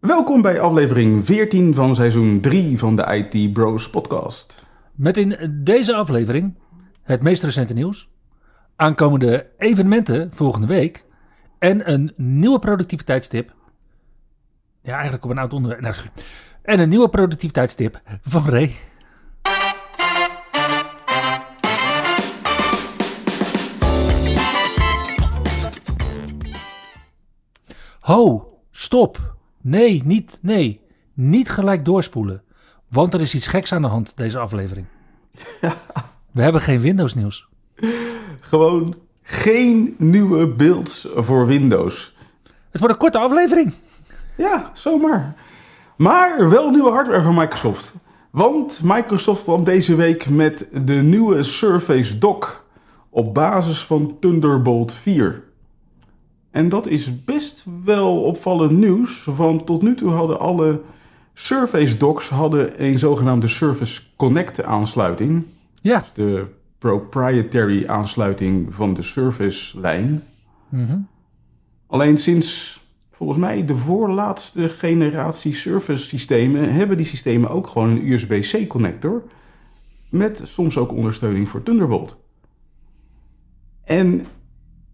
[0.00, 4.64] Welkom bij aflevering 14 van seizoen 3 van de IT Bros podcast.
[4.94, 6.58] Met in deze aflevering
[7.02, 8.08] het meest recente nieuws,
[8.76, 11.04] aankomende evenementen volgende week
[11.58, 13.54] en een nieuwe productiviteitstip.
[14.82, 15.80] Ja, eigenlijk op een oud onderwerp.
[15.82, 15.94] Nou,
[16.62, 18.72] en een nieuwe productiviteitstip van Ray.
[28.00, 29.38] Ho, stop.
[29.60, 30.80] Nee, niet, nee.
[31.14, 32.42] Niet gelijk doorspoelen.
[32.88, 34.86] Want er is iets geks aan de hand deze aflevering.
[36.30, 37.48] We hebben geen Windows nieuws.
[38.40, 42.14] Gewoon geen nieuwe builds voor Windows.
[42.70, 43.72] Het wordt een korte aflevering.
[44.36, 45.34] Ja, zomaar.
[45.96, 47.94] Maar wel nieuwe hardware van Microsoft.
[48.30, 52.66] Want Microsoft kwam deze week met de nieuwe Surface Dock
[53.10, 55.49] op basis van Thunderbolt 4.
[56.50, 60.80] En dat is best wel opvallend nieuws, want tot nu toe hadden alle
[61.34, 65.44] Surface Docks hadden een zogenaamde Surface Connect aansluiting.
[65.80, 66.04] Ja.
[66.14, 66.46] De
[66.78, 70.22] proprietary aansluiting van de Surface lijn.
[70.68, 70.98] Mhm.
[71.86, 78.10] Alleen sinds volgens mij de voorlaatste generatie Surface systemen hebben die systemen ook gewoon een
[78.10, 79.22] USB-C connector.
[80.08, 82.16] Met soms ook ondersteuning voor Thunderbolt.
[83.84, 84.26] En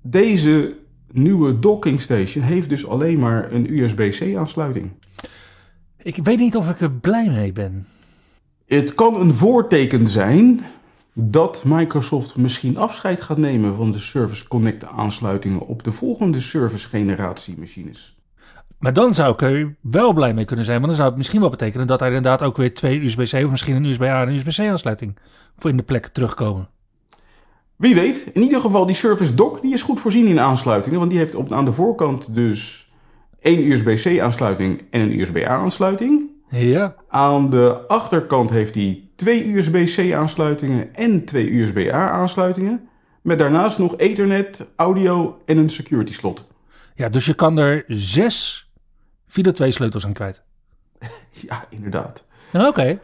[0.02, 0.76] deze
[1.16, 4.90] nieuwe docking station heeft dus alleen maar een USB-C aansluiting.
[6.02, 7.86] Ik weet niet of ik er blij mee ben.
[8.66, 10.60] Het kan een voorteken zijn
[11.12, 16.88] dat Microsoft misschien afscheid gaat nemen van de Service Connect aansluitingen op de volgende service
[16.88, 18.16] generatie machines.
[18.78, 20.76] Maar dan zou ik er wel blij mee kunnen zijn.
[20.76, 23.50] Want dan zou het misschien wel betekenen dat er inderdaad ook weer twee USB-C of
[23.50, 25.18] misschien een USB-A en een USB-C aansluiting
[25.56, 26.68] voor in de plek terugkomen.
[27.76, 31.10] Wie weet, in ieder geval die Surface Dock die is goed voorzien in aansluitingen, want
[31.10, 32.90] die heeft op, aan de voorkant dus
[33.40, 36.30] één USB-C aansluiting en een USB-A aansluiting.
[36.50, 36.94] Ja.
[37.08, 42.88] Aan de achterkant heeft hij twee USB-C aansluitingen en twee USB-A aansluitingen.
[43.22, 46.44] Met daarnaast nog Ethernet, audio en een security slot.
[46.94, 48.70] Ja, dus je kan er zes
[49.26, 50.42] Fido 2 sleutels aan kwijt.
[51.30, 52.24] Ja, inderdaad.
[52.52, 53.00] Oké.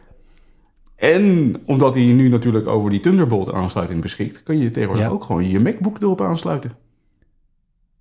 [1.11, 5.11] En omdat hij nu natuurlijk over die Thunderbolt aansluiting beschikt, kun je tegenwoordig Ja.
[5.11, 6.71] ook gewoon je MacBook erop aansluiten.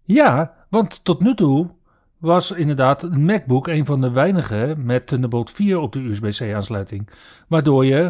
[0.04, 1.70] Ja, want tot nu toe
[2.18, 7.08] was inderdaad een MacBook een van de weinige met Thunderbolt 4 op de USB-C aansluiting.
[7.48, 8.00] Waardoor je,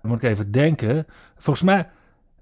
[0.00, 1.88] dan moet ik even denken, volgens mij,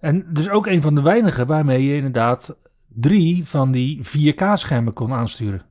[0.00, 2.56] en dus ook een van de weinige waarmee je inderdaad
[2.86, 5.62] drie van die 4K-schermen kon aansturen.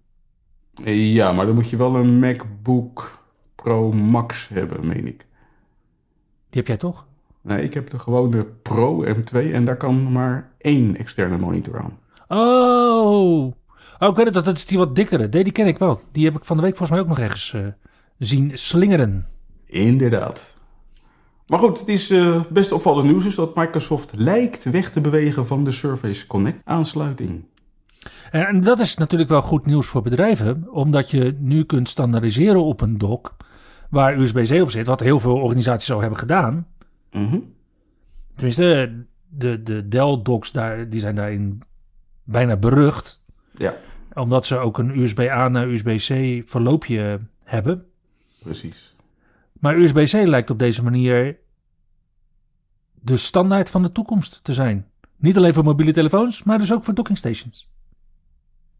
[0.83, 3.19] Ja, maar dan moet je wel een MacBook
[3.55, 5.27] Pro Max hebben, meen ik.
[6.49, 7.05] Die heb jij toch?
[7.41, 11.97] Nee, ik heb de gewone Pro M2 en daar kan maar één externe monitor aan.
[12.27, 13.43] Oh,
[13.99, 15.27] oh ik weet het, dat is die wat dikkere.
[15.27, 16.01] Nee, die ken ik wel.
[16.11, 17.61] Die heb ik van de week volgens mij ook nog ergens eh,
[18.17, 19.27] zien slingeren.
[19.65, 20.53] Inderdaad.
[21.47, 25.63] Maar goed, het is eh, best opvallend nieuws dat Microsoft lijkt weg te bewegen van
[25.63, 27.43] de Surface Connect aansluiting.
[28.31, 32.63] En en dat is natuurlijk wel goed nieuws voor bedrijven, omdat je nu kunt standaardiseren
[32.63, 33.35] op een dock
[33.89, 36.67] waar USB-C op zit, wat heel veel organisaties al hebben gedaan.
[37.11, 37.39] Mhm.
[38.35, 38.95] Tenminste,
[39.27, 41.61] de, de Dell-docks daar, die zijn daarin
[42.23, 43.23] bijna berucht,
[43.57, 43.75] Ja,
[44.13, 47.85] omdat ze ook een USB-A naar USB-C verloopje hebben.
[48.43, 48.95] precies.
[49.53, 51.37] Maar USB-C lijkt op deze manier
[53.01, 54.87] de standaard van de toekomst te zijn.
[55.15, 57.69] Niet alleen voor mobiele telefoons, maar dus ook voor docking stations.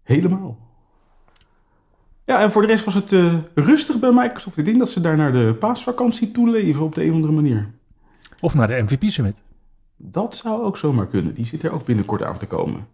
[0.04, 0.69] Helemaal.
[2.30, 4.58] Ja, en voor de rest was het eh, rustig bij Microsoft.
[4.58, 7.34] Ik denk dat ze daar naar de paasvakantie toe leven op de een of andere
[7.34, 7.72] manier.
[8.40, 9.44] Of naar de MVP Summit.
[9.98, 11.34] Dat zou ook zomaar kunnen.
[11.34, 12.88] Die zit er ook binnenkort aan te komen.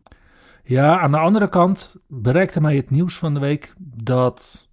[0.63, 4.69] Ja, aan de andere kant bereikte mij het nieuws van de week dat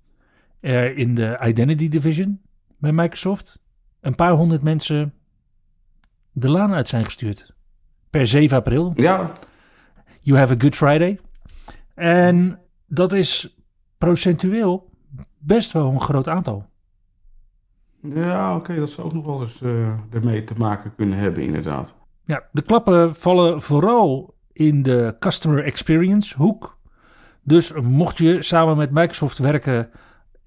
[0.61, 2.41] er in de Identity Division
[2.79, 3.59] bij Microsoft
[4.01, 5.15] een paar honderd mensen
[6.33, 7.55] de laan uit zijn gestuurd.
[8.11, 8.93] Per 7 april.
[8.97, 9.33] Ja,
[10.21, 11.21] You have a good Friday.
[11.95, 13.57] En dat is
[14.03, 14.91] procentueel
[15.39, 16.67] best wel een groot aantal.
[18.15, 21.95] ja oké, dat zou ook nog wel eens eh, ermee te maken kunnen hebben, inderdaad.
[22.25, 26.79] Ja, de klappen vallen vooral in de customer experience hoek.
[27.43, 29.91] Dus mocht je samen met Microsoft werken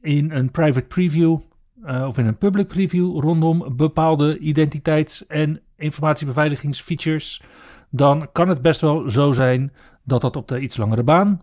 [0.01, 1.37] in een private preview,
[1.83, 7.41] eh, of in een public preview rondom bepaalde identiteits- en informatiebeveiligingsfeatures,
[7.89, 9.73] dan kan het best wel zo zijn
[10.03, 11.41] dat dat op de iets langere baan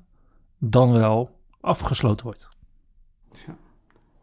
[0.58, 2.48] dan wel afgesloten wordt.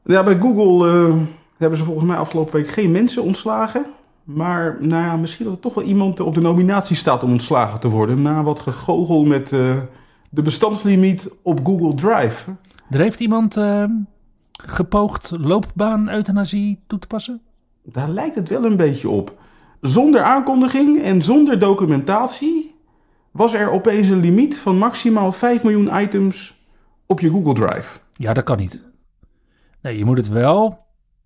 [0.03, 1.17] Ja, bij Google eh,
[1.57, 3.85] hebben ze volgens mij afgelopen week geen mensen ontslagen.
[4.23, 7.79] Maar nou ja, misschien dat er toch wel iemand op de nominatie staat om ontslagen
[7.79, 8.21] te worden.
[8.21, 9.77] Na wat gegogel met eh,
[10.29, 12.51] de bestandslimiet op Google Drive.
[12.89, 13.83] Er heeft iemand uh,
[14.51, 17.41] gepoogd loopbaan-euthanasie toe te passen?
[17.83, 19.37] Daar lijkt het wel een beetje op.
[19.81, 22.75] Zonder aankondiging en zonder documentatie
[23.31, 26.58] was er opeens een limiet van maximaal 5 miljoen items
[27.11, 27.99] op je Google Drive.
[28.11, 28.83] Ja, dat kan niet.
[29.81, 30.85] Nee, je moet het wel,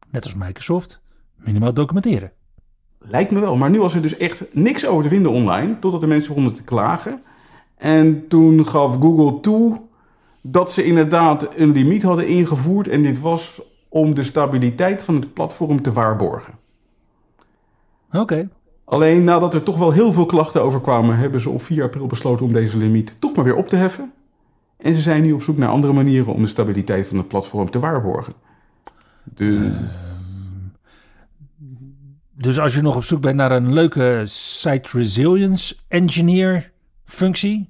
[0.09, 1.01] net als Microsoft,
[1.35, 2.31] minimaal documenteren.
[2.99, 6.01] Lijkt me wel, maar nu was er dus echt niks over te vinden online, totdat
[6.01, 7.21] de mensen begonnen te klagen.
[7.77, 9.81] En toen gaf Google toe
[10.41, 15.33] dat ze inderdaad een limiet hadden ingevoerd en dit was om de stabiliteit van het
[15.33, 16.53] platform te waarborgen.
[18.11, 18.49] Oké.
[18.83, 22.07] Alleen nadat er toch wel heel veel klachten over kwamen, hebben ze op 4 april
[22.07, 24.13] besloten om deze limiet toch maar weer op te heffen.
[24.83, 27.69] En ze zijn nu op zoek naar andere manieren om de stabiliteit van het platform
[27.71, 28.33] te waarborgen.
[29.23, 29.71] Dus.
[32.31, 36.71] Dus als je nog op zoek bent naar een leuke site resilience engineer
[37.03, 37.69] functie,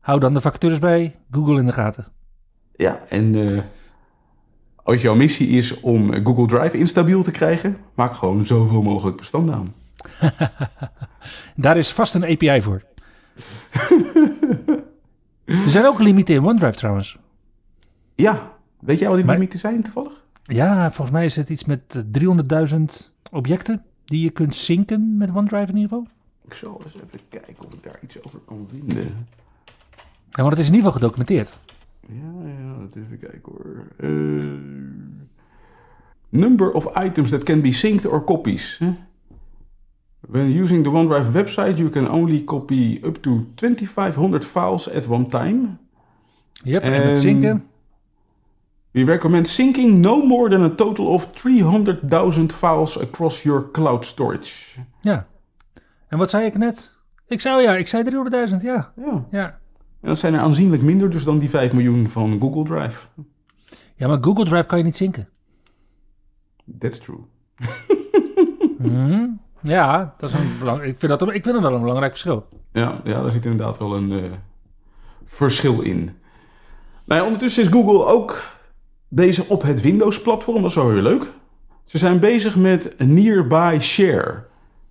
[0.00, 2.06] hou dan de vacatures bij Google in de gaten.
[2.76, 3.60] Ja, en uh,
[4.76, 9.54] als jouw missie is om Google Drive instabiel te krijgen, maak gewoon zoveel mogelijk bestanden
[9.54, 9.74] aan.
[11.56, 12.82] Daar is vast een API voor.
[15.64, 17.18] er zijn ook limieten in OneDrive trouwens.
[18.14, 20.24] Ja, weet jij wat die Maar- limieten zijn toevallig?
[20.42, 25.30] Ja, volgens mij is het iets met eh, 300.000 objecten die je kunt zinken met
[25.30, 26.06] OneDrive in ieder geval.
[26.44, 29.26] Ik zal eens even kijken of ik daar iets over kan vinden.
[30.30, 31.58] Ja, maar het is in ieder geval gedocumenteerd.
[32.08, 33.86] Ja, ja, laten we even kijken hoor.
[33.96, 34.08] Eh,
[36.28, 38.78] number of items that can be synced or copies.
[38.78, 38.92] hè?
[40.28, 45.26] When using the OneDrive website, you can only copy up to 2500 files at one
[45.26, 45.76] time.
[46.64, 47.66] Yep, en En- met zinken.
[48.90, 54.80] We recommend syncing no more than a total of 300.000 files across your cloud storage.
[55.00, 55.26] Ja.
[56.08, 56.96] En wat zei ik net?
[57.28, 58.02] Ik zei, ja, ik zei
[58.50, 58.92] 300.000, ja.
[58.96, 59.58] Ja, ja.
[60.00, 63.06] en dat zijn er aanzienlijk minder dus dan die 5 miljoen van Google Drive.
[63.94, 65.28] Ja, maar Google Drive kan je niet zinken.
[66.78, 67.18] That's true.
[68.78, 69.26] Mhm.
[69.62, 72.46] Ja, dat is een belang, ik, vind dat, ik vind dat wel een belangrijk verschil.
[72.72, 74.30] Ja, ja, daar zit inderdaad wel een eh,
[75.24, 76.10] verschil in.
[77.04, 78.42] Nou ondertussen is Google ook
[79.08, 80.60] deze op het Windows-platform.
[80.60, 81.32] Dat is wel weer leuk.
[81.84, 84.44] Ze zijn bezig met Nearby Share.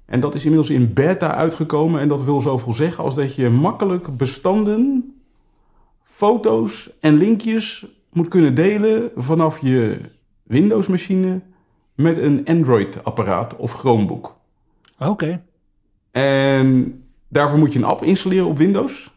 [0.05, 2.01] En dat is inmiddels in beta uitgekomen.
[2.01, 5.15] En dat wil zoveel zeggen als dat je makkelijk bestanden,
[6.03, 9.97] foto's en linkjes moet kunnen delen vanaf je
[10.43, 11.41] Windows-machine
[11.95, 14.39] met een Android-apparaat of Chromebook.
[15.07, 15.41] Oké.
[16.11, 19.11] En daarvoor moet je een app installeren op Windows.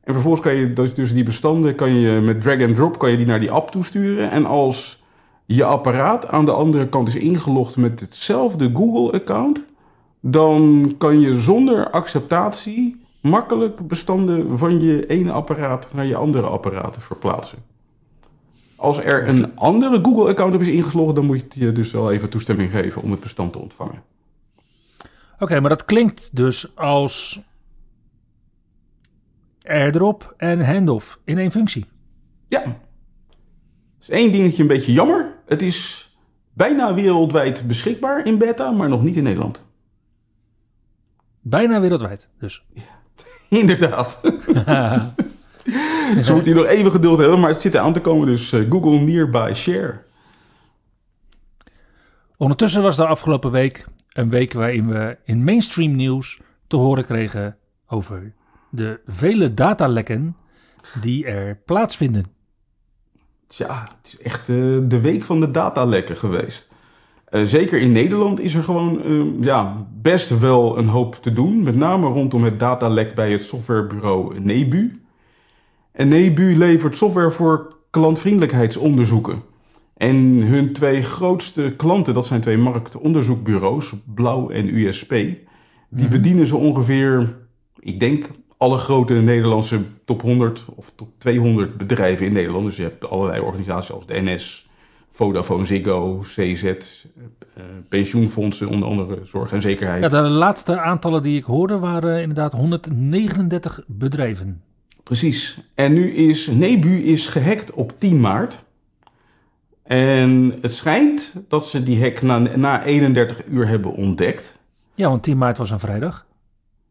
[0.00, 3.16] En vervolgens kan je dus die bestanden kan je met drag and drop kan je
[3.16, 4.30] die naar die app toesturen.
[4.30, 5.04] En als
[5.44, 9.64] je apparaat aan de andere kant is ingelogd met hetzelfde Google-account,
[10.20, 17.02] dan kan je zonder acceptatie makkelijk bestanden van je ene apparaat naar je andere apparaten
[17.02, 17.58] verplaatsen.
[18.76, 22.70] Als er een andere Google-account op is ingeslogd, dan moet je dus wel even toestemming
[22.70, 24.02] geven om het bestand te ontvangen.
[25.38, 27.40] Oké, maar dat klinkt dus als
[29.62, 31.86] airdrop en handoff in één functie.
[32.48, 32.78] Ja.
[34.00, 35.34] is één dingetje een beetje jammer.
[35.46, 36.10] Het is
[36.52, 39.64] bijna wereldwijd beschikbaar in beta, maar nog niet in Nederland.
[41.40, 42.64] Bijna wereldwijd, dus.
[43.48, 44.20] Inderdaad.
[46.22, 48.26] Ze moeten hier nog even geduld hebben, maar het zit er aan te komen.
[48.26, 50.04] Dus eh, Google Nearby Share.
[52.36, 53.86] Ondertussen was de afgelopen week
[54.16, 57.56] een week waarin we in mainstream nieuws te horen kregen
[57.86, 58.32] over
[58.70, 60.36] de vele datalekken
[61.00, 62.24] die er plaatsvinden.
[63.46, 66.68] Tja, het is echt eh, de week van de datalekken geweest.
[67.24, 71.62] Eh, zeker in Nederland is er gewoon eh, ja, best wel een hoop te doen.
[71.62, 75.02] Met name rondom het datalek bij het softwarebureau Nebu.
[75.92, 79.42] En Nebu levert software voor klantvriendelijkheidsonderzoeken.
[79.96, 85.10] En hun twee grootste klanten, dat zijn twee marktonderzoekbureaus, Blauw en USP.
[85.88, 87.36] Die bedienen zo ongeveer,
[87.78, 92.64] ik denk, alle grote Nederlandse top 100 of top 200 bedrijven in Nederland.
[92.64, 94.68] Dus je hebt allerlei organisaties als de NS,
[95.10, 96.74] Vodafone, Ziggo, CZ, eh,
[97.88, 100.02] pensioenfondsen, onder andere zorg en zekerheid.
[100.02, 104.62] Ja, de laatste aantallen die ik hoorde waren inderdaad 139 bedrijven.
[105.02, 105.58] Precies.
[105.74, 108.64] En nu is Nebu is gehackt op 10 maart.
[109.86, 114.58] En het schijnt dat ze die hack na, na 31 uur hebben ontdekt.
[114.94, 116.26] Ja, want 10 maart was een vrijdag.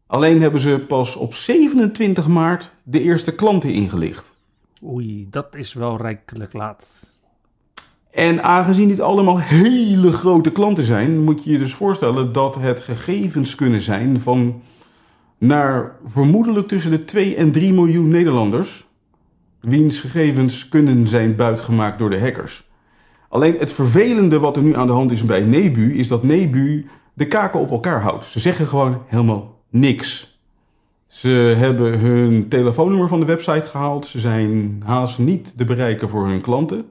[0.06, 4.30] Alleen hebben ze pas op 27 maart de eerste klanten ingelicht.
[4.84, 7.10] Oei, dat is wel rijkelijk laat.
[8.10, 12.80] En aangezien dit allemaal hele grote klanten zijn, moet je je dus voorstellen dat het
[12.80, 14.62] gegevens kunnen zijn van
[15.38, 18.86] naar vermoedelijk tussen de 2 en 3 miljoen Nederlanders,
[19.60, 22.65] wiens gegevens kunnen zijn buitgemaakt door de hackers.
[23.36, 26.86] Alleen het vervelende wat er nu aan de hand is bij Nebu, is dat Nebu
[27.12, 28.24] de kaken op elkaar houdt.
[28.24, 30.38] Ze zeggen gewoon helemaal niks.
[31.06, 31.28] Ze
[31.58, 34.06] hebben hun telefoonnummer van de website gehaald.
[34.06, 36.84] Ze zijn haast niet te bereiken voor hun klanten.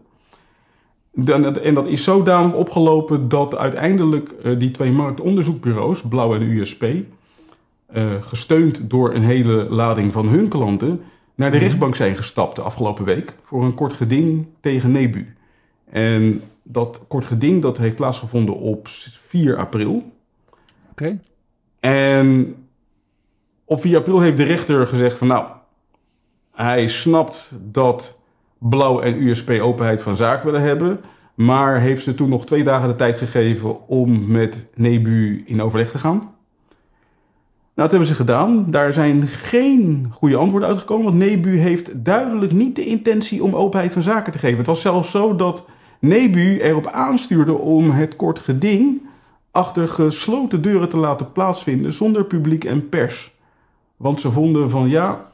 [1.64, 8.12] En dat is zodanig opgelopen dat uiteindelijk eh, die twee marktonderzoekbureaus, Blauw en USP, eh,
[8.20, 11.02] gesteund door een hele lading van hun klanten,
[11.36, 15.35] naar de rechtbank zijn gestapt de afgelopen week voor een kort geding tegen Nebu.
[15.90, 20.12] En dat kort geding dat heeft plaatsgevonden op 4 april.
[20.92, 21.20] Oké.
[21.80, 22.56] En
[23.66, 25.46] op 4 april heeft de rechter gezegd van nou,
[26.52, 28.20] hij snapt dat
[28.58, 31.00] Blauw en USP openheid van zaak willen hebben.
[31.36, 35.92] Maar heeft ze toen nog twee dagen de tijd gegeven om met Nebu in overleg
[35.92, 36.18] te gaan.
[37.76, 38.72] Nou, dat hebben ze gedaan.
[38.72, 41.06] Daar zijn geen goede antwoorden uitgekomen.
[41.06, 44.58] Want Nebu heeft duidelijk niet de intentie om openheid van zaken te geven.
[44.58, 45.66] Het was zelfs zo dat
[46.00, 49.02] Nebu erop aanstuurde om het kort geding
[49.52, 53.34] achter gesloten deuren te laten plaatsvinden zonder publiek en pers.
[53.98, 55.32] Want ze vonden van ja,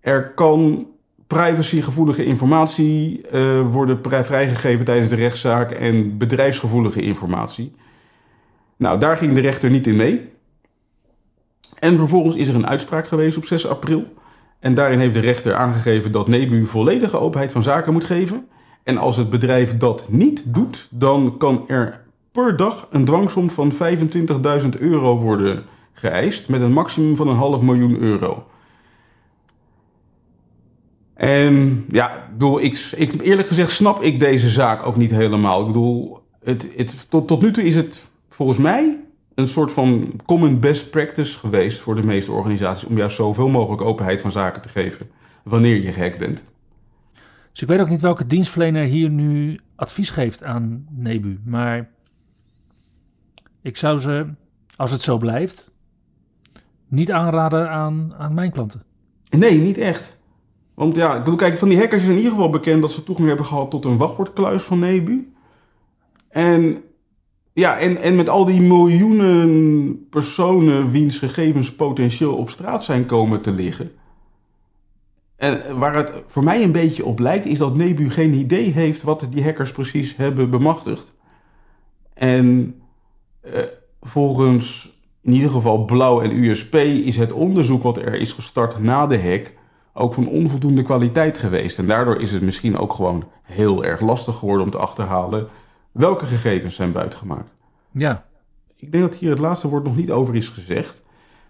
[0.00, 0.86] er kan
[1.26, 7.74] privacygevoelige informatie uh, worden vrijgegeven tijdens de rechtszaak en bedrijfsgevoelige informatie.
[8.76, 10.28] Nou, daar ging de rechter niet in mee.
[11.78, 14.04] En vervolgens is er een uitspraak geweest op 6 april.
[14.58, 18.48] En daarin heeft de rechter aangegeven dat Nebu volledige openheid van zaken moet geven.
[18.82, 23.72] En als het bedrijf dat niet doet, dan kan er per dag een dwangsom van
[23.72, 28.44] 25.000 euro worden geëist met een maximum van een half miljoen euro.
[31.14, 35.60] En ja, bedoel, ik, ik, eerlijk gezegd snap ik deze zaak ook niet helemaal.
[35.60, 38.98] Ik bedoel, het, het, tot, tot nu toe is het volgens mij
[39.34, 43.82] een soort van common best practice geweest voor de meeste organisaties om juist zoveel mogelijk
[43.82, 45.10] openheid van zaken te geven
[45.42, 46.44] wanneer je gek bent.
[47.60, 51.90] Dus ik weet ook niet welke dienstverlener hier nu advies geeft aan Nebu, maar
[53.62, 54.26] ik zou ze,
[54.76, 55.74] als het zo blijft,
[56.88, 58.82] niet aanraden aan, aan mijn klanten.
[59.30, 60.18] Nee, niet echt.
[60.74, 63.04] Want ja, ik bedoel, kijk, van die hackers is in ieder geval bekend dat ze
[63.04, 65.32] toegang hebben gehad tot een wachtwoordkluis van Nebu.
[66.28, 66.82] En
[67.52, 73.40] ja, en, en met al die miljoenen personen wiens gegevens potentieel op straat zijn komen
[73.40, 73.90] te liggen.
[75.40, 79.02] En waar het voor mij een beetje op lijkt, is dat Nebu geen idee heeft
[79.02, 81.12] wat die hackers precies hebben bemachtigd.
[82.14, 82.74] En
[83.40, 83.62] eh,
[84.00, 84.92] volgens
[85.22, 89.22] in ieder geval Blauw en USP is het onderzoek wat er is gestart na de
[89.22, 89.52] hack
[89.92, 91.78] ook van onvoldoende kwaliteit geweest.
[91.78, 95.48] En daardoor is het misschien ook gewoon heel erg lastig geworden om te achterhalen
[95.92, 97.56] welke gegevens zijn buitgemaakt.
[97.90, 98.24] Ja.
[98.76, 101.02] Ik denk dat hier het laatste woord nog niet over is gezegd.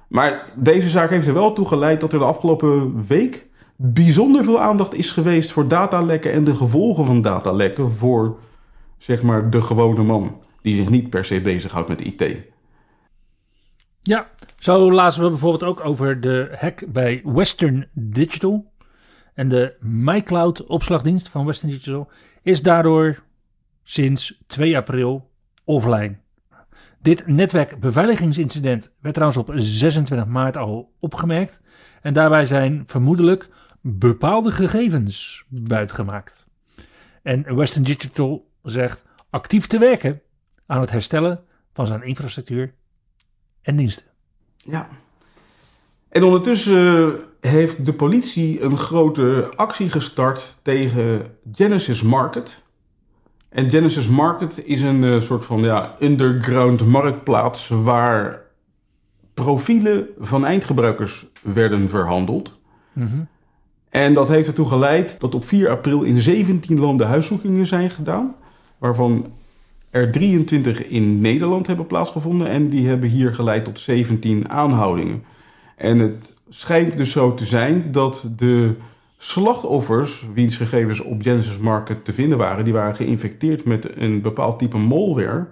[0.09, 3.49] Maar deze zaak heeft er wel toe geleid dat er de afgelopen week
[3.83, 8.39] bijzonder veel aandacht is geweest voor datalekken en de gevolgen van datalekken voor
[8.99, 12.37] zeg maar de gewone man die zich niet per se bezighoudt met IT.
[14.03, 18.73] Ja, zo lazen we bijvoorbeeld ook over de hack bij Western Digital.
[19.35, 22.11] En de MyCloud opslagdienst van Western Digital
[22.43, 23.23] is daardoor
[23.83, 25.31] sinds 2 april
[25.65, 26.19] offline.
[27.03, 31.61] Dit netwerkbeveiligingsincident werd trouwens op 26 maart al opgemerkt.
[32.03, 33.49] En daarbij zijn vermoedelijk
[33.81, 36.47] bepaalde gegevens buitgemaakt.
[37.23, 40.21] En Western Digital zegt actief te werken
[40.67, 41.41] aan het herstellen
[41.73, 42.75] van zijn infrastructuur
[43.63, 44.07] en diensten.
[44.57, 44.89] Ja.
[46.09, 52.65] En ondertussen heeft de politie een grote actie gestart tegen Genesis Market.
[53.49, 58.43] En Genesis Market is een uh, soort van ja, underground marktplaats waar
[59.35, 62.61] profielen van eindgebruikers werden verhandeld.
[62.93, 63.29] Mm
[63.91, 68.35] En dat heeft ertoe geleid dat op 4 april in 17 landen huiszoekingen zijn gedaan,
[68.79, 69.27] waarvan
[69.91, 75.25] er 23 in Nederland hebben plaatsgevonden en die hebben hier geleid tot 17 aanhoudingen.
[75.77, 78.75] En het schijnt dus zo te zijn dat de
[79.19, 84.59] slachtoffers, wiens gegevens op Genesis Market te vinden waren, die waren geïnfecteerd met een bepaald
[84.59, 85.47] type malware.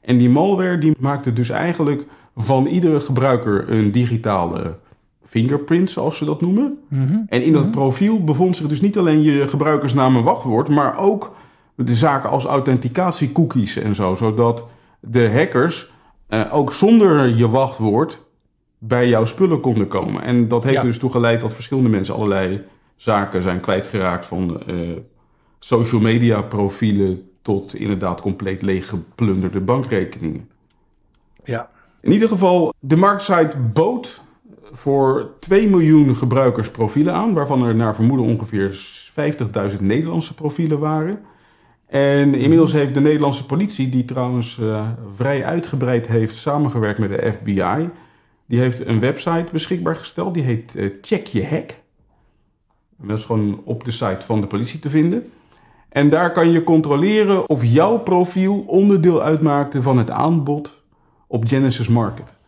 [0.00, 2.04] En die malware die maakte dus eigenlijk
[2.36, 4.76] van iedere gebruiker een digitale
[5.22, 6.78] fingerprint, zoals ze dat noemen.
[6.88, 7.18] Mhm.
[7.28, 7.70] En in dat Mhm.
[7.70, 11.34] profiel bevond zich dus niet alleen je gebruikersnaam en wachtwoord, maar ook
[11.74, 14.64] de zaken als authenticatiecookies en zo, zodat
[15.00, 15.92] de hackers
[16.26, 18.22] eh, ook zonder je wachtwoord
[18.78, 20.22] bij jouw spullen konden komen.
[20.22, 20.82] En dat heeft Ja.
[20.82, 22.62] dus toe geleid dat verschillende mensen allerlei
[22.96, 24.74] zaken zijn kwijtgeraakt van eh,
[25.58, 30.48] social media profielen tot inderdaad compleet leeggeplunderde bankrekeningen.
[31.44, 31.70] Ja.
[32.00, 34.20] In ieder geval, de marktsite bood
[34.72, 38.78] voor 2 miljoen gebruikers profielen aan, waarvan er naar vermoeden ongeveer
[39.72, 41.20] 50.000 Nederlandse profielen waren.
[41.86, 47.32] En inmiddels heeft de Nederlandse politie, die trouwens eh, vrij uitgebreid heeft samengewerkt met de
[47.32, 47.88] FBI,
[48.46, 51.76] die heeft een website beschikbaar gesteld, die heet eh, Check Je Hack.
[52.96, 55.30] Dat is gewoon op de site van de politie te vinden.
[55.88, 60.82] En daar kan je controleren of jouw profiel onderdeel uitmaakte van het aanbod
[61.26, 62.39] op Genesis Market.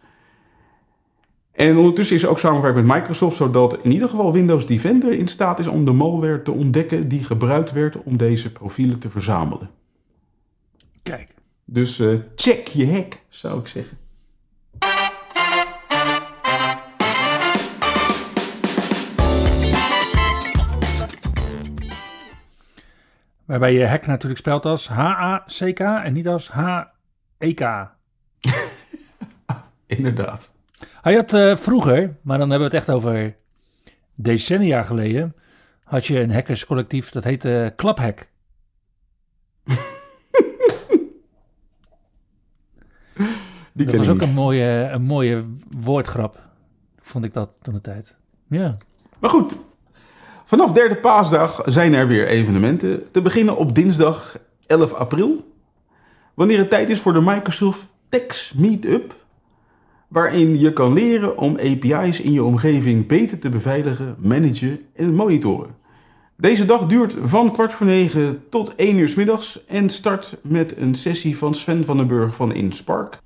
[1.52, 5.28] En ondertussen is er ook samenwerking met Microsoft, zodat in ieder geval Windows Defender in
[5.28, 9.70] staat is om de malware te ontdekken die gebruikt werd om deze profielen te verzamelen.
[11.02, 11.34] Kijk.
[11.64, 13.98] Dus eh, check je hack, zou ik zeggen.
[23.44, 27.90] Waarbij je hack natuurlijk spelt als H-A-C-K en niet als H-E-K.
[29.86, 30.51] Inderdaad.
[31.02, 33.36] Hij had eh, vroeger, maar dan hebben we het echt over
[34.14, 35.34] decennia geleden,
[35.84, 38.28] had je een hackerscollectief dat heette Klaphack.
[43.72, 45.44] Die Dat was ook een mooie, een mooie
[45.80, 46.40] woordgrap,
[47.00, 48.16] vond ik dat toen de tijd.
[48.48, 48.76] Ja.
[49.20, 49.56] Maar goed,
[50.44, 53.10] vanaf derde paasdag zijn er weer evenementen.
[53.10, 55.54] Te beginnen op dinsdag 11 april.
[56.34, 59.14] Wanneer het tijd is voor de Microsoft Tex Meetup.
[60.12, 65.74] Waarin je kan leren om API's in je omgeving beter te beveiligen, managen en monitoren.
[66.36, 70.76] Deze dag duurt van kwart voor negen tot één uur 's middags en start met
[70.76, 73.18] een sessie van Sven van den Burg van InSpark.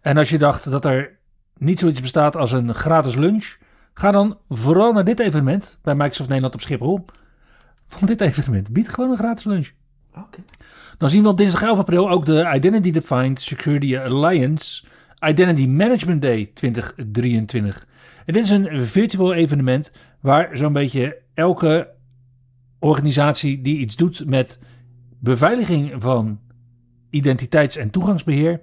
[0.00, 1.16] En als je dacht dat er
[1.58, 3.56] niet zoiets bestaat als een gratis lunch,
[3.94, 7.04] ga dan vooral naar dit evenement bij Microsoft Nederland op Schiphol.
[7.88, 9.70] Want dit evenement biedt gewoon een gratis lunch.
[10.16, 10.38] Oké.
[10.98, 14.84] Dan zien we op dinsdag 11 april ook de Identity Defined Security Alliance
[15.20, 17.86] Identity Management Day 2023.
[18.26, 21.90] En dit is een virtueel evenement waar zo'n beetje elke
[22.78, 24.58] organisatie die iets doet met
[25.20, 26.40] beveiliging van
[27.10, 28.60] identiteits- en toegangsbeheer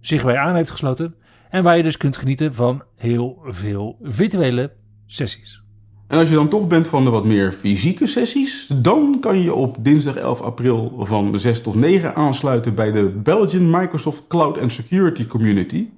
[0.00, 1.14] zich bij aan heeft gesloten.
[1.50, 4.72] En waar je dus kunt genieten van heel veel virtuele
[5.06, 5.62] sessies.
[6.08, 9.54] En als je dan toch bent van de wat meer fysieke sessies, dan kan je
[9.54, 14.72] op dinsdag 11 april van 6 tot 9 aansluiten bij de Belgian Microsoft Cloud and
[14.72, 15.88] Security Community.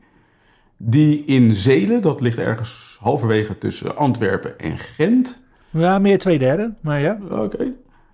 [0.76, 5.42] Die in Zelen, dat ligt ergens halverwege tussen Antwerpen en Gent.
[5.70, 7.18] Ja, meer twee derde, maar ja.
[7.30, 7.72] Oké.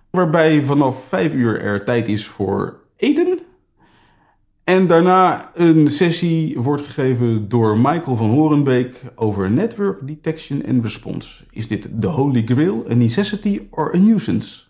[0.09, 3.39] Waarbij vanaf 5 uur er tijd is voor eten.
[4.67, 11.43] En daarna een sessie wordt gegeven door Michael van Horenbeek over network detection and response.
[11.51, 14.63] Is dit the holy grail, a necessity or a nuisance?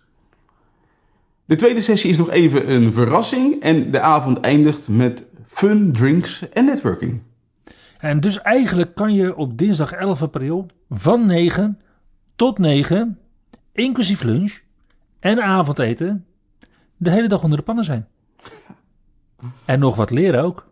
[1.45, 6.49] De tweede sessie is nog even een verrassing en de avond eindigt met fun, drinks
[6.49, 7.21] en networking.
[7.97, 11.79] En dus eigenlijk kan je op dinsdag 11 april van 9
[12.36, 13.19] tot 9,
[13.71, 14.60] inclusief lunch
[15.19, 16.25] en avondeten,
[16.97, 18.07] de hele dag onder de pannen zijn.
[19.65, 20.67] En nog wat leren ook.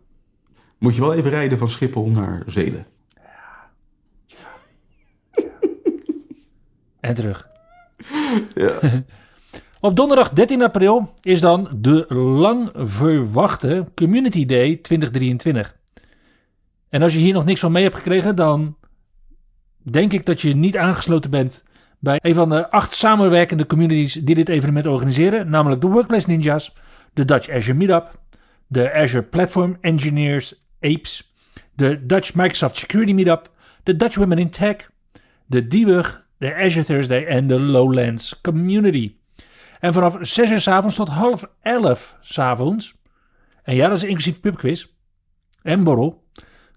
[0.78, 2.86] Moet je wel even rijden van Schiphol naar Zelen.
[7.00, 7.48] En terug.
[8.54, 8.78] Ja.
[9.80, 15.76] Op donderdag 13 april is dan de lang verwachte Community Day 2023.
[16.88, 18.76] En als je hier nog niks van mee hebt gekregen, dan
[19.82, 21.64] denk ik dat je niet aangesloten bent
[21.98, 26.74] bij een van de acht samenwerkende communities die dit evenement organiseren, namelijk de Workplace Ninjas,
[27.12, 28.18] de Dutch Azure Meetup,
[28.66, 31.34] de Azure Platform Engineers APES,
[31.74, 33.50] de Dutch Microsoft Security Meetup,
[33.82, 34.90] de Dutch Women in Tech,
[35.46, 39.16] de DWUG, de Azure Thursday en de Lowlands Community.
[39.80, 42.94] En vanaf 6 uur s avonds tot half 11 s avonds,
[43.62, 44.86] en ja, dat is inclusief pubquiz
[45.62, 46.24] en borrel,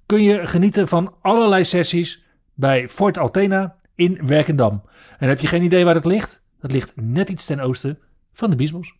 [0.05, 2.23] kun je genieten van allerlei sessies
[2.53, 4.83] bij Fort Altena in Werkendam.
[5.17, 6.41] En heb je geen idee waar het ligt?
[6.59, 7.99] Dat ligt net iets ten oosten
[8.33, 8.98] van de Biesbos.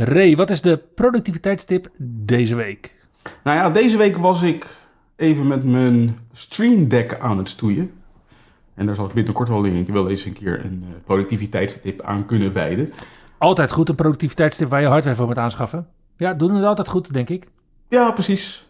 [0.00, 2.94] Ray, wat is de productiviteitstip deze week?
[3.44, 4.66] Nou ja, deze week was ik
[5.16, 7.90] even met mijn Stream Deck aan het stoeien.
[8.74, 12.02] En daar zal ik binnenkort wel, denk ik, wel eens een keer een eh, productiviteitstip
[12.02, 12.92] aan kunnen wijden.
[13.38, 15.86] Altijd goed, een productiviteitstip waar je hardware voor moet aanschaffen.
[16.16, 17.46] Ja, doen het altijd goed, denk ik.
[17.88, 18.68] Ja, precies.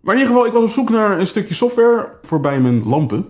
[0.00, 2.88] Maar in ieder geval, ik was op zoek naar een stukje software voor bij mijn
[2.88, 3.26] lampen.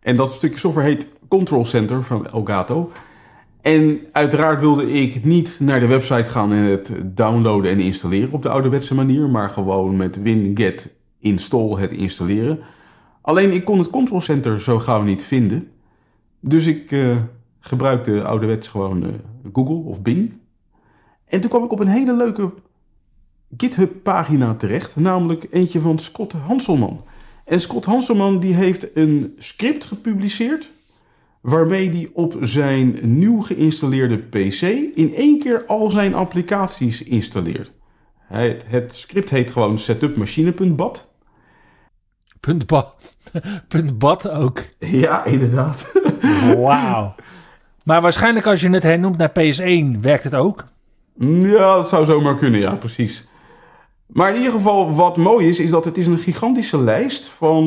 [0.00, 2.92] En dat stukje software heet Control Center van Elgato.
[3.62, 8.42] En uiteraard wilde ik niet naar de website gaan en het downloaden en installeren op
[8.42, 12.58] de ouderwetse manier, maar gewoon met win-get install het installeren.
[13.20, 15.68] Alleen ik kon het Control Center zo gauw niet vinden.
[16.40, 17.16] Dus ik uh,
[17.60, 19.10] gebruikte ouderwets gewoon uh,
[19.52, 20.32] Google of Bing.
[21.24, 22.52] En toen kwam ik op een hele leuke
[23.56, 27.04] GitHub-pagina terecht, namelijk eentje van Scott Hanselman.
[27.44, 30.70] En Scott Hanselman die heeft een script gepubliceerd
[31.42, 34.62] waarmee hij op zijn nieuw geïnstalleerde PC
[34.94, 37.72] in één keer al zijn applicaties installeert.
[38.18, 41.10] Het, het script heet gewoon setupmachine.bat.
[43.68, 44.62] Punt bad ook.
[44.78, 45.92] Ja, inderdaad.
[46.56, 47.14] Wauw.
[47.84, 50.64] Maar waarschijnlijk als je het hernoemt naar PS1 werkt het ook.
[51.18, 53.28] Ja, dat zou zomaar kunnen, ja, precies.
[54.12, 57.64] Maar in ieder geval, wat mooi is, is dat het is een gigantische lijst van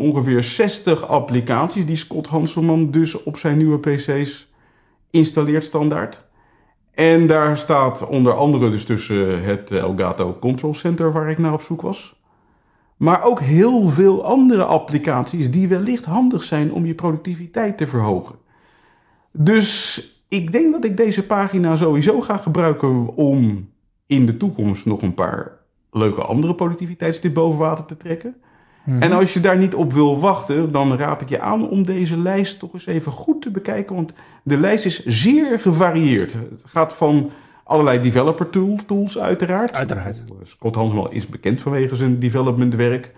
[0.00, 4.48] ongeveer 60 applicaties die Scott Hanselman dus op zijn nieuwe PC's
[5.10, 6.22] installeert standaard.
[6.94, 11.62] En daar staat onder andere dus tussen het Elgato Control Center waar ik naar op
[11.62, 12.20] zoek was.
[12.96, 18.34] Maar ook heel veel andere applicaties die wellicht handig zijn om je productiviteit te verhogen.
[19.32, 23.68] Dus ik denk dat ik deze pagina sowieso ga gebruiken om
[24.10, 25.52] in de toekomst nog een paar
[25.90, 28.34] leuke andere productiviteitstips boven water te trekken.
[28.84, 29.02] Mhm.
[29.02, 32.18] En als je daar niet op wil wachten, dan raad ik je aan om deze
[32.18, 33.94] lijst toch eens even goed te bekijken.
[33.94, 36.32] Want de lijst is zeer gevarieerd.
[36.32, 37.30] Het gaat van
[37.64, 38.50] allerlei developer
[38.86, 39.72] tools, uiteraard.
[39.72, 40.22] Uiteraard.
[40.42, 43.12] Scott Hansmal is bekend vanwege zijn developmentwerk.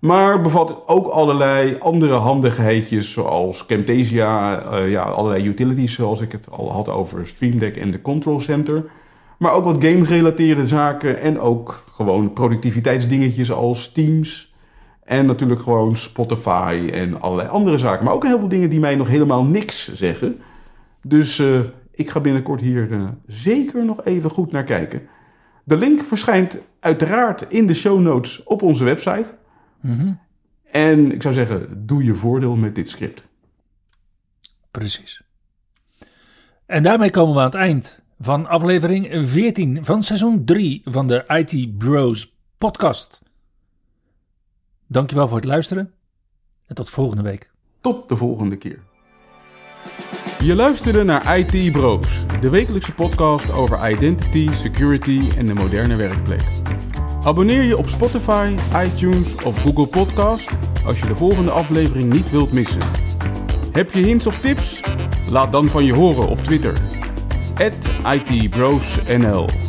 [0.00, 6.50] Maar bevat ook allerlei andere handigheidjes, zoals Camtasia, uh, ja, allerlei utilities, zoals ik het
[6.50, 8.84] al had over Stream Deck en de Control Center.
[9.38, 14.54] Maar ook wat game-gerelateerde zaken en ook gewoon productiviteitsdingetjes als Teams.
[15.02, 18.04] En natuurlijk gewoon Spotify en allerlei andere zaken.
[18.04, 20.40] Maar ook heel veel dingen die mij nog helemaal niks zeggen.
[21.02, 25.02] Dus uh, ik ga binnenkort hier uh, zeker nog even goed naar kijken.
[25.64, 29.34] De link verschijnt uiteraard in de show notes op onze website.
[29.80, 30.18] Mm
[30.70, 33.24] En ik zou zeggen, doe je voordeel met dit script.
[34.70, 35.22] Precies.
[36.66, 41.24] En daarmee komen we aan het eind van aflevering 14 van seizoen 3 van de
[41.26, 43.22] IT Bros podcast.
[44.86, 45.92] Dankjewel voor het luisteren
[46.66, 47.50] en tot volgende week.
[47.80, 48.78] Tot de volgende keer.
[50.40, 56.44] Je luisterde naar IT Bros, de wekelijkse podcast over identity, security en de moderne werkplek.
[57.24, 60.56] Abonneer je op Spotify, iTunes of Google Podcast
[60.86, 62.82] als je de volgende aflevering niet wilt missen.
[63.72, 64.82] Heb je hints of tips?
[65.30, 67.03] Laat dan van je horen op Twitter.
[68.04, 69.63] ITBrosNL